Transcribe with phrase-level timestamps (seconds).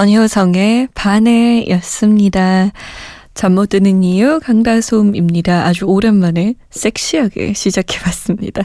[0.00, 2.70] 전효성의 반해였습니다.
[3.34, 5.66] 잠 못 드는 이유 강다솜입니다.
[5.66, 8.62] 아주 오랜만에 섹시하게 시작해봤습니다.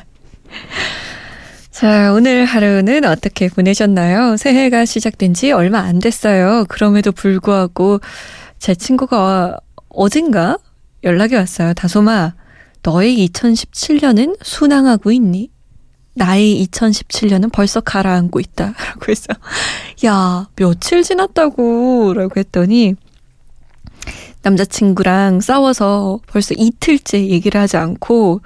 [1.72, 4.38] 자, 오늘 하루는 어떻게 보내셨나요?
[4.38, 6.64] 새해가 시작된 지 얼마 안 됐어요.
[6.70, 8.00] 그럼에도 불구하고
[8.58, 9.58] 제 친구가
[9.90, 10.58] 어젠가
[11.04, 11.74] 연락이 왔어요.
[11.74, 12.34] 다솜아,
[12.82, 15.50] 너의 2017년은 순항하고 있니?
[16.16, 18.74] 나의 2017년은 벌써 가라앉고 있다.
[18.74, 19.28] 라고 해서,
[20.06, 22.14] 야, 며칠 지났다고.
[22.14, 22.96] 라고 했더니,
[24.42, 28.42] 남자친구랑 싸워서 벌써 이틀째 얘기를 하지 않고,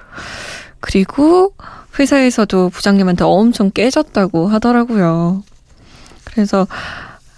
[0.80, 1.54] 그리고
[2.00, 5.44] 회사에서도 부장님한테 엄청 깨졌다고 하더라고요.
[6.24, 6.68] 그래서,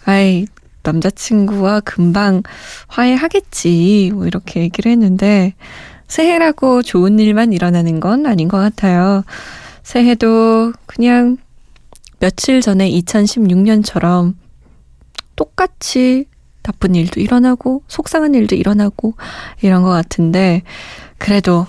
[0.06, 0.46] 아이,
[0.84, 2.44] 남자친구와 금방
[2.88, 4.12] 화해하겠지.
[4.14, 5.56] 뭐 이렇게 얘기를 했는데,
[6.08, 9.24] 새해라고 좋은 일만 일어나는 건 아닌 것 같아요.
[9.84, 11.38] 새해도 그냥
[12.20, 14.36] 며칠 전에 2016년처럼
[15.36, 16.26] 똑같이
[16.64, 19.16] 나쁜 일도 일어나고 속상한 일도 일어나고
[19.62, 20.62] 이런 것 같은데
[21.18, 21.66] 그래도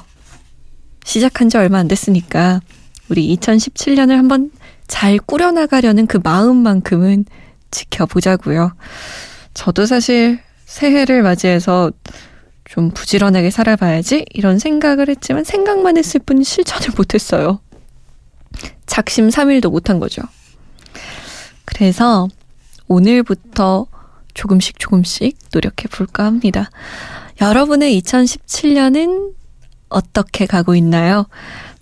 [1.05, 2.61] 시작한 지 얼마 안 됐으니까
[3.09, 4.51] 우리 2017년을 한번
[4.87, 7.25] 잘 꾸려나가려는 그 마음만큼은
[7.71, 8.72] 지켜보자고요.
[9.55, 11.91] 저도 사실 새해를 맞이해서
[12.65, 17.61] 좀 부지런하게 살아봐야지 이런 생각을 했지만 생각만 했을 뿐 실천을 못했어요.
[18.87, 20.23] 작심 3일도 못한 거죠.
[21.65, 22.29] 그래서
[22.89, 23.87] 오늘부터
[24.35, 26.71] 조금씩 조금씩 노력해 볼까 합니다.
[27.41, 29.33] 여러분의 2017년은
[29.89, 31.27] 어떻게 가고 있나요?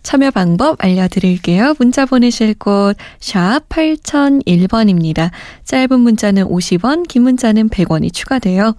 [0.02, 1.74] 참여 방법 알려드릴게요.
[1.78, 5.30] 문자 보내실 곳, 샵 8001번입니다.
[5.64, 8.74] 짧은 문자는 50원, 긴 문자는 100원이 추가돼요.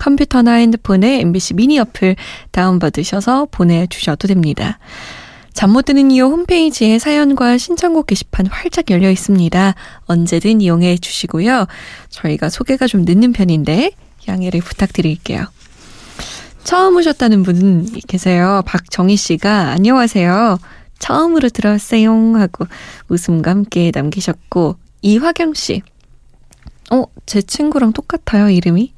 [0.00, 2.16] 컴퓨터나 핸드폰에 MBC 미니 어플
[2.50, 4.78] 다운받으셔서 보내주셔도 됩니다.
[5.54, 9.74] 잠 못 드는 이유 홈페이지에 사연과 신청곡 게시판 활짝 열려 있습니다.
[10.06, 11.66] 언제든 이용해 주시고요.
[12.10, 13.92] 저희가 소개가 좀 늦는 편인데
[14.28, 15.46] 양해를 부탁드릴게요.
[16.64, 18.62] 처음 오셨다는 분 계세요.
[18.66, 20.58] 박정희 씨가 안녕하세요.
[20.98, 22.66] 처음으로 들어왔어요 하고
[23.08, 25.82] 웃음과 함께 남기셨고 이화경 씨.
[26.90, 28.92] 어, 제 친구랑 똑같아요, 이름이.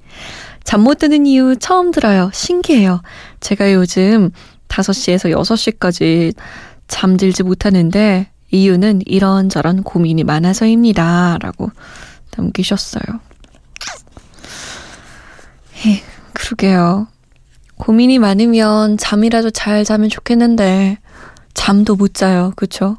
[0.65, 2.31] 잠 못 드는 이유 처음 들어요.
[2.33, 3.03] 신기해요.
[3.41, 4.31] 제가 요즘
[4.69, 6.35] 5시에서 6시까지
[6.89, 11.39] 잠들지 못하는데 이유는 이런저런 고민이 많아서입니다.
[11.41, 11.71] 라고
[12.37, 13.03] 남기셨어요.
[15.87, 17.09] 에, 그러게요.
[17.77, 20.99] 고민이 많으면 잠이라도 잘 자면 좋겠는데
[21.55, 22.53] 잠도 못 자요.
[22.57, 22.99] 그쵸?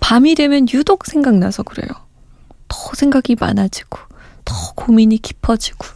[0.00, 1.88] 밤이 되면 유독 생각나서 그래요.
[2.68, 3.98] 더 생각이 많아지고
[4.44, 5.86] 더 고민이 깊어지고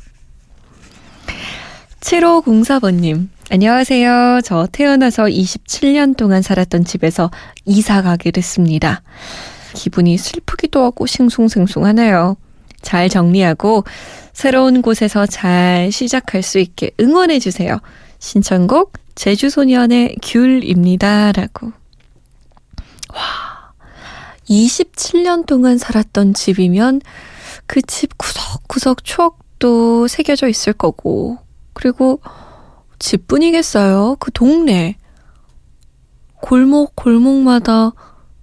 [2.00, 4.42] 7504번님 안녕하세요.
[4.44, 7.32] 저 태어나서 27년 동안 살았던 집에서
[7.64, 9.02] 이사 가게 됐습니다.
[9.74, 12.36] 기분이 슬프기도 하고 싱숭생숭하네요.
[12.80, 13.82] 잘 정리하고
[14.32, 17.80] 새로운 곳에서 잘 시작할 수 있게 응원해 주세요.
[18.20, 21.32] 신청곡 제주소년의 귤입니다.
[21.32, 21.72] 라고.
[23.12, 23.72] 와,
[24.48, 27.00] 27년 동안 살았던 집이면
[27.66, 31.38] 그 집 구석구석 추억도 새겨져 있을 거고,
[31.72, 32.20] 그리고
[33.00, 34.16] 집뿐이겠어요.
[34.20, 34.96] 그 동네.
[36.34, 37.92] 골목, 골목마다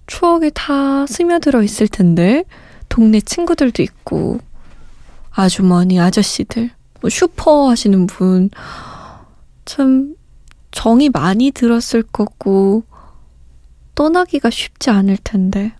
[0.06, 2.44] 추억이 다 스며들어 있을 텐데,
[2.88, 4.38] 동네 친구들도 있고,
[5.30, 6.70] 아주머니, 아저씨들,
[7.00, 8.50] 뭐 슈퍼 하시는 분,
[9.64, 10.14] 참,
[10.70, 12.84] 정이 많이 들었을 거고,
[13.94, 15.72] 떠나기가 쉽지 않을 텐데.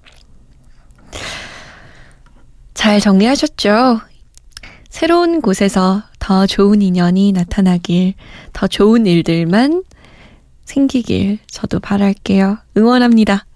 [2.75, 4.00] 잘 정리하셨죠?
[4.88, 8.14] 새로운 곳에서 더 좋은 인연이 나타나길,
[8.52, 9.85] 더 좋은 일들만
[10.64, 12.58] 생기길 저도 바랄게요.
[12.76, 13.46] 응원합니다.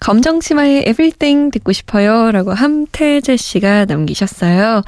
[0.00, 2.30] 검정치마의 Everything 듣고 싶어요.
[2.30, 4.82] 라고 함태재 씨가 남기셨어요.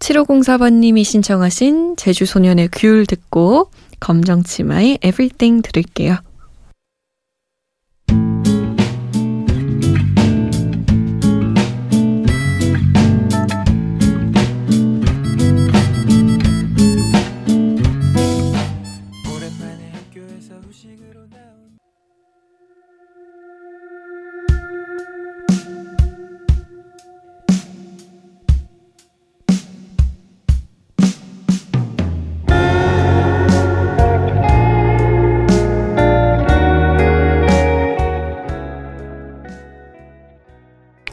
[0.00, 3.70] 7504번님이 신청하신 제주소년의 귤 듣고
[4.00, 6.16] 검정치마의 Everything 들을게요.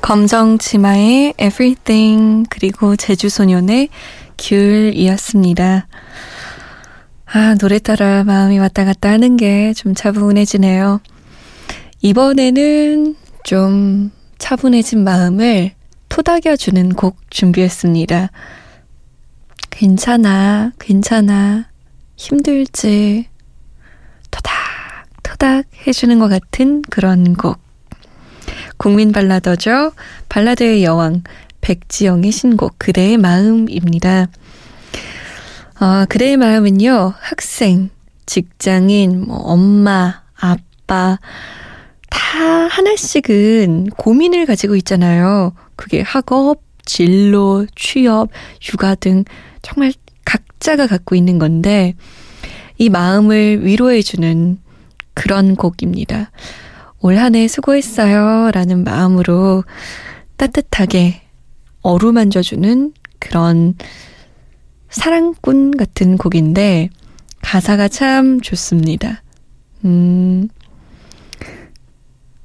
[0.07, 3.89] 검정 치마의 Everything 그리고 제주 소년의
[4.37, 5.85] 귤이었습니다.
[7.25, 11.01] 아, 노래 따라 마음이 왔다 갔다 하는 게 좀 차분해지네요.
[12.01, 15.71] 이번에는 좀 차분해진 마음을
[16.07, 18.31] 토닥여주는 곡 준비했습니다.
[19.71, 21.67] 괜찮아, 괜찮아.
[22.15, 23.27] 힘들지.
[24.31, 24.53] 토닥
[25.21, 27.66] 토닥 해주는 것 같은 그런 곡.
[28.87, 29.91] 국민 발라더죠.
[30.29, 31.23] 발라드의 여왕
[31.59, 34.27] 백지영의 신곡 그대의 마음입니다.
[35.81, 37.13] 어, 그대의 마음은요.
[37.19, 37.89] 학생,
[38.25, 41.19] 직장인, 뭐 엄마, 아빠
[42.09, 42.19] 다
[42.69, 45.51] 하나씩은 고민을 가지고 있잖아요.
[45.75, 48.29] 그게 학업, 진로, 취업,
[48.71, 49.25] 육아 등
[49.61, 49.91] 정말
[50.23, 51.93] 각자가 갖고 있는 건데
[52.77, 54.59] 이 마음을 위로해주는
[55.13, 56.31] 그런 곡입니다.
[57.01, 58.51] 올 한 해 수고했어요.
[58.51, 59.63] 라는 마음으로
[60.37, 61.21] 따뜻하게
[61.81, 63.75] 어루만져주는 그런
[64.89, 66.89] 사랑꾼 같은 곡인데
[67.41, 69.21] 가사가 참 좋습니다.
[69.85, 70.49] 음,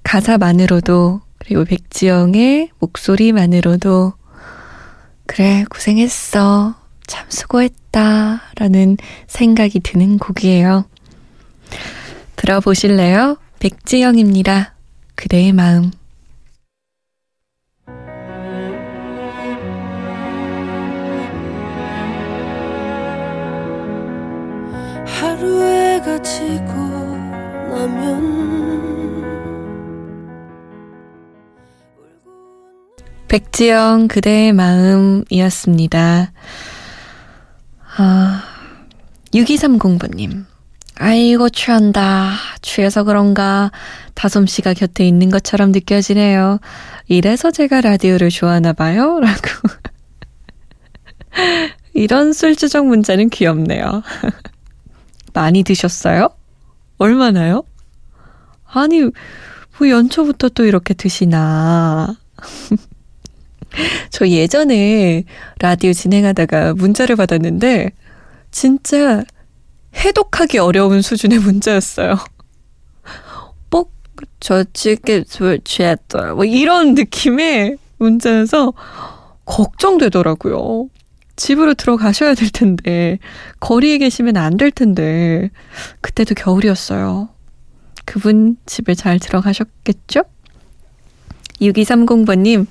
[0.02, 4.12] 가사만으로도 그리고 백지영의 목소리만으로도
[5.26, 6.74] 그래 고생했어
[7.06, 8.96] 참 수고했다 라는
[9.26, 10.84] 생각이 드는 곡이에요.
[12.36, 13.36] 들어보실래요?
[13.62, 14.74] 백지영입니다.
[15.14, 15.92] 그대의 마음
[25.06, 26.72] 하루가 지고
[27.70, 28.42] 나면
[33.28, 36.32] 백지영 그대의 마음이었습니다.
[37.96, 38.42] 아,
[39.32, 40.51] 6230번님.
[40.96, 42.34] 아이고, 취한다.
[42.60, 43.72] 취해서 그런가.
[44.14, 46.60] 다솜씨가 곁에 있는 것처럼 느껴지네요.
[47.08, 49.18] 이래서 제가 라디오를 좋아하나 봐요.
[49.20, 49.40] 라고.
[51.94, 54.02] 이런 술주정 문자는 귀엽네요.
[55.32, 56.28] 많이 드셨어요?
[56.98, 57.64] 얼마나요?
[58.64, 62.14] 아니, 뭐 연초부터 또 이렇게 드시나.
[64.10, 65.24] 저 예전에
[65.58, 67.90] 라디오 진행하다가 문자를 받았는데,
[68.50, 69.24] 진짜
[69.94, 72.16] 해독하기 어려운 수준의 문자였어요.
[73.70, 73.90] 뻑,
[74.40, 75.24] 저찌게
[75.64, 76.34] 취했다.
[76.34, 78.72] 뭐 이런 느낌의 문자여서
[79.44, 80.88] 걱정되더라고요.
[81.36, 83.18] 집으로 들어가셔야 될 텐데,
[83.60, 85.50] 거리에 계시면 안 될 텐데,
[86.00, 87.30] 그때도 겨울이었어요.
[88.04, 90.22] 그분 집에 잘 들어가셨겠죠?
[91.60, 92.66] 6230번님,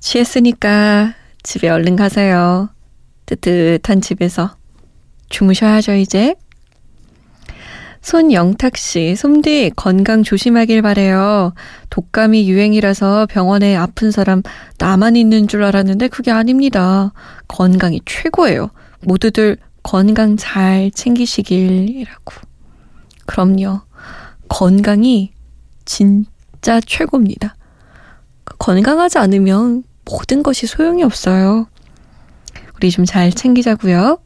[0.00, 2.68] 취했으니까 집에 얼른 가세요.
[3.26, 4.55] 뜨뜻한 집에서.
[5.28, 6.34] 주무셔야죠, 이제.
[8.02, 11.54] 손영탁 씨, 솜디 건강 조심하길 바래요.
[11.90, 14.42] 독감이 유행이라서 병원에 아픈 사람
[14.78, 17.12] 나만 있는 줄 알았는데 그게 아닙니다.
[17.48, 18.70] 건강이 최고예요.
[19.00, 22.32] 모두들 건강 잘 챙기시길이라고.
[23.26, 23.80] 그럼요.
[24.48, 25.32] 건강이
[25.84, 27.56] 진짜 최고입니다.
[28.58, 31.66] 건강하지 않으면 모든 것이 소용이 없어요.
[32.76, 34.18] 우리 좀 잘 챙기자고요.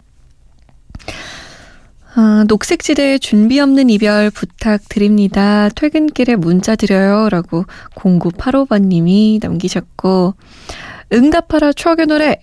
[2.14, 5.68] 아, 녹색지대 준비 없는 이별 부탁드립니다.
[5.68, 7.28] 퇴근길에 문자 드려요.
[7.28, 7.64] 라고
[7.94, 10.34] 0985번님이 남기셨고,
[11.12, 12.40] 응답하라 추억의 노래,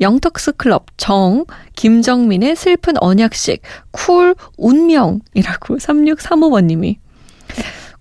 [0.00, 6.96] 영턱스 클럽 정, 김정민의 슬픈 언약식, 쿨 운명이라고 3635번님이.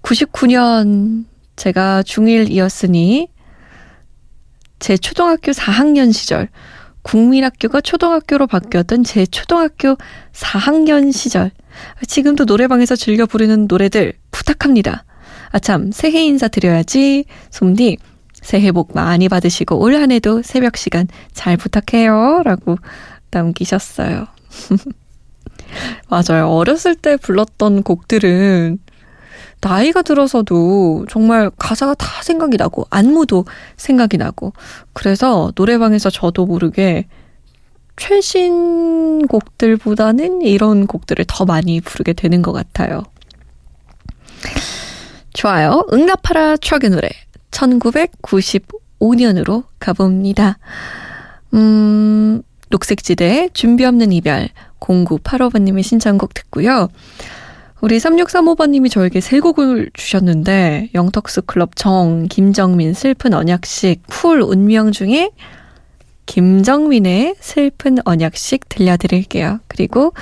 [0.04, 1.26] 99년
[1.56, 3.30] 제가 중1이었으니,
[4.78, 6.50] 제 초등학교 4학년 시절,
[7.02, 9.96] 국민학교가 초등학교로 바뀌었던 제 초등학교
[10.34, 11.52] 4학년 시절.
[12.08, 15.06] 지금도 노래방에서 즐겨 부르는 노래들 부탁합니다.
[15.52, 17.26] 아참, 새해 인사 드려야지.
[17.52, 17.98] 솜디,
[18.42, 22.42] 새해 복 많이 받으시고 올 한 해도 새벽 시간 잘 부탁해요.
[22.46, 22.78] 라고
[23.32, 24.28] 남기셨어요.
[26.10, 26.50] 맞아요.
[26.50, 28.80] 어렸을 때 불렀던 곡들은
[29.62, 33.46] 나이가 들어서도 정말 가사가 다 생각이 나고 안무도
[33.78, 34.52] 생각이 나고
[34.94, 37.08] 그래서 노래방에서 저도 모르게
[37.98, 43.04] 최신 곡들보다는 이런 곡들을 더 많이 부르게 되는 것 같아요.
[45.34, 45.86] 좋아요.
[45.92, 47.10] 응답하라 추억의 노래
[47.52, 50.58] 1995년으로 가봅니다.
[51.54, 54.48] 음, 녹색지대 준비 없는 이별
[54.80, 56.88] 0985번님의 신청곡 듣고요.
[57.82, 65.32] 우리 3635번님이 저에게 세 곡을 주셨는데 영턱스 클럽 정, 김정민 슬픈 언약식, 쿨 운명 중에
[66.26, 69.62] 김정민의 슬픈 언약식 들려드릴게요.
[69.68, 70.14] 그리고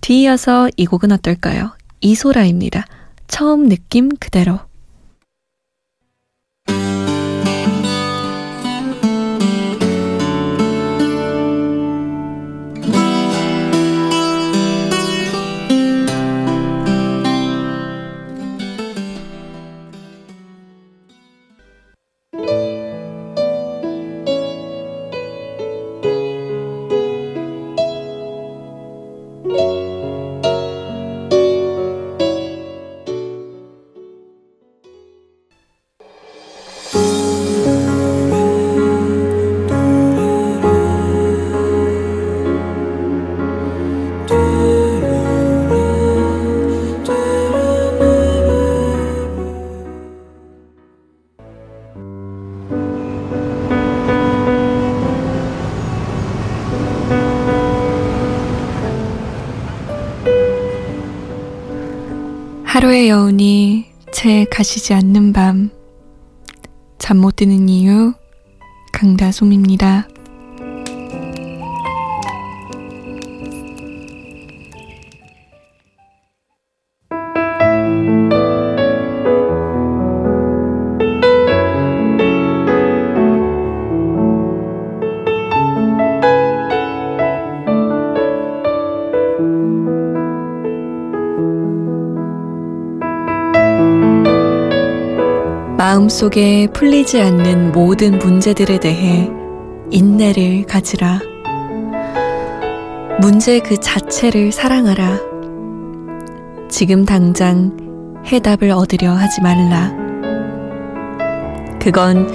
[0.00, 1.72] 뒤이어서 이 곡은 어떨까요?
[2.00, 2.86] 이소라입니다.
[3.26, 4.60] 처음 느낌 그대로.
[64.60, 65.70] 가시지 않는 밤.
[66.98, 68.12] 잠 못 드는 이유,
[68.92, 70.06] 강다솜입니다.
[96.20, 99.30] 마음속에 풀리지 않는 모든 문제들에 대해
[99.90, 101.18] 인내를 가지라.
[103.22, 105.18] 문제 그 자체를 사랑하라.
[106.68, 107.74] 지금 당장
[108.26, 109.94] 해답을 얻으려 하지 말라.
[111.80, 112.30] 그건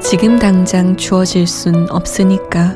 [0.00, 2.74] 지금 당장 주어질 순 없으니까.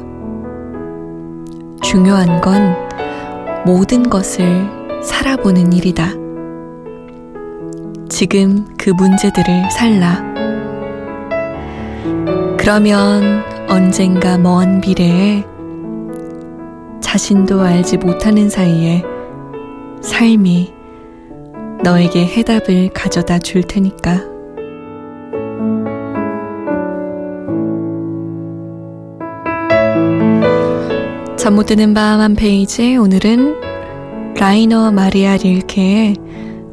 [1.83, 2.76] 중요한 건
[3.64, 4.69] 모든 것을
[5.02, 6.11] 살아보는 일이다.
[8.11, 10.50] 지금 그 문제들을 살라.
[12.61, 15.45] 그러면 언젠가 먼 미래에
[17.00, 19.02] 자신도 알지 못하는 사이에
[20.02, 20.71] 삶이
[21.83, 24.29] 너에게 해답을 가져다 줄 테니까.
[31.37, 36.17] 잠 못 드는 밤 한 페이지 오늘은 라이너 마리아 릴케의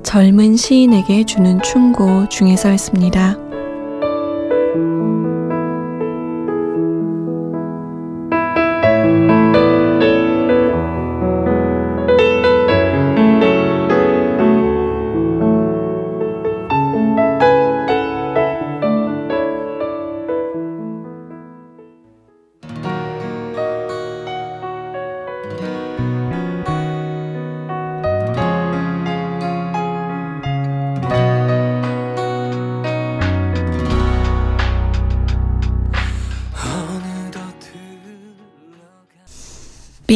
[0.03, 3.47] 젊은 시인에게 주는 충고 중에서였습니다.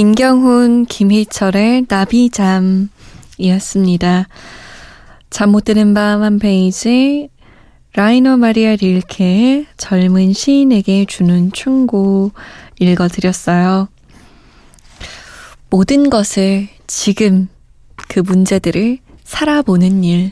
[0.01, 2.89] 민경훈, 김희철의 나비잠이었습니다.
[5.29, 7.29] 잠 못 드는 밤 한 페이지,
[7.93, 12.31] 라이너 마리아 릴케의 젊은 시인에게 주는 충고
[12.79, 13.89] 읽어드렸어요.
[15.69, 17.47] 모든 것을 지금
[18.07, 20.31] 그 문제들을 살아보는 일.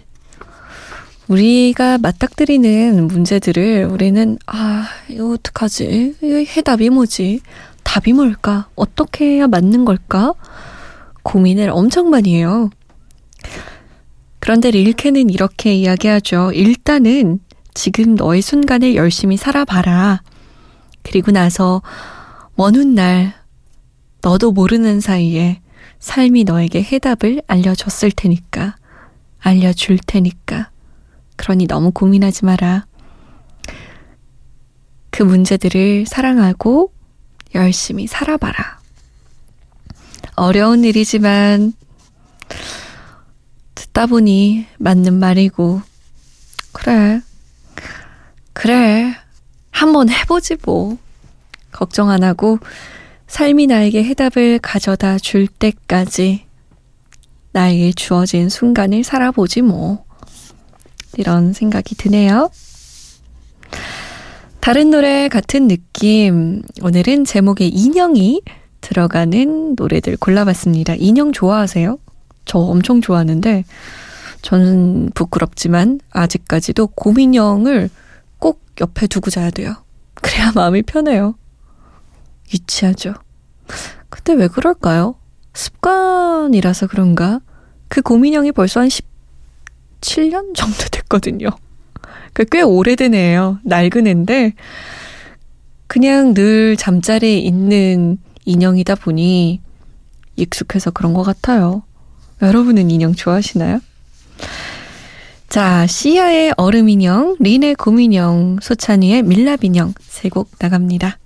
[1.28, 6.16] 우리가 맞닥뜨리는 문제들을 우리는, 아, 이거 어떡하지?
[6.24, 7.42] 이 해답이 뭐지?
[7.90, 8.70] 답이 뭘까?
[8.76, 10.36] 어떻게 해야 맞는 걸까?
[11.24, 12.70] 고민을 엄청 많이 해요.
[14.38, 16.52] 그런데 릴케는 이렇게 이야기하죠.
[16.52, 17.40] 일단은
[17.74, 20.22] 지금 너의 순간을 열심히 살아봐라.
[21.02, 21.82] 그리고 나서
[22.54, 23.34] 먼 훗날
[24.22, 25.60] 너도 모르는 사이에
[25.98, 28.76] 삶이 너에게 해답을 알려줬을 테니까,
[29.40, 30.70] 알려줄 테니까.
[31.38, 32.86] 그러니 너무 고민하지 마라.
[35.10, 36.94] 그 문제들을 사랑하고
[37.56, 38.80] 열심히 살아봐라.
[40.36, 41.74] 어려운 일이지만
[43.76, 45.82] 듣다 보니 맞는 말이고.
[46.72, 47.22] 그래.
[48.54, 49.16] 그래.
[49.72, 50.98] 한번 해보지 뭐.
[51.72, 52.60] 걱정 안 하고
[53.28, 56.46] 삶이 나에게 해답을 가져다 줄 때까지
[57.52, 60.06] 나에게 주어진 순간을 살아보지 뭐.
[61.18, 62.50] 이런 생각이 드네요.
[64.60, 66.62] 다른 노래 같은 느낌.
[66.82, 68.42] 오늘은 제목에 인형이
[68.82, 70.96] 들어가는 노래들 골라봤습니다.
[70.96, 71.98] 인형 좋아하세요?
[72.46, 73.64] 저 엄청 좋아하는데,
[74.42, 77.90] 저는 부끄럽지만 아직까지도 곰인형을
[78.38, 79.76] 꼭 옆에 두고 자야 돼요.
[80.16, 81.36] 그래야 마음이 편해요.
[82.54, 83.14] 유치하죠.
[84.10, 85.16] 근데 왜 그럴까요?
[85.54, 87.40] 습관이라서 그런가?
[87.88, 88.90] 그 곰인형이 벌써 한
[90.02, 91.50] 17년 정도 됐거든요.
[92.34, 93.60] 그꽤 오래된 애예요.
[93.64, 94.54] 낡은 애인데
[95.88, 99.62] 그냥 늘 잠자리에 있는 인형이다 보니
[100.36, 101.84] 익숙해서 그런 것 같아요.
[102.42, 103.80] 여러분은 인형 좋아하시나요?
[105.50, 111.18] 자, 시아의 얼음 인형, 린의 곰 인형, 소찬이의 밀랍 인형 세 곡 나갑니다.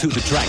[0.00, 0.48] to the track.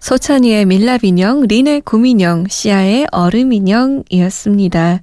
[0.00, 5.00] 소찬이의 밀랍 인형, 린의 곰 인형, 시아의 얼음 인형이었습니다.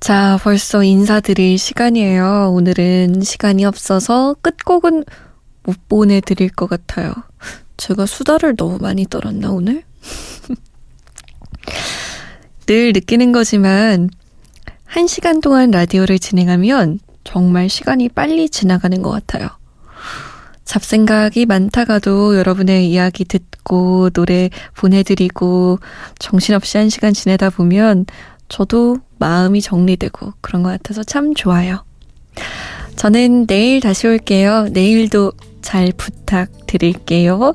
[0.00, 2.52] 자, 벌써 인사드릴 시간이에요.
[2.52, 5.04] 오늘은 시간이 없어서 끝곡은
[5.62, 7.14] 못 보내드릴 것 같아요.
[7.78, 9.82] 제가 수다를 너무 많이 떨었나, 오늘?
[12.66, 14.10] 늘 느끼는 거지만,
[14.84, 19.48] 한 시간 동안 라디오를 진행하면 정말 시간이 빨리 지나가는 것 같아요.
[20.64, 25.78] 잡생각이 많다가도 여러분의 이야기 듣고 노래 보내드리고
[26.18, 28.04] 정신없이 한 시간 지내다 보면
[28.48, 31.84] 저도 마음이 정리되고 그런 것 같아서 참 좋아요.
[32.96, 34.68] 저는 내일 다시 올게요.
[34.72, 37.54] 내일도 잘 부탁드릴게요.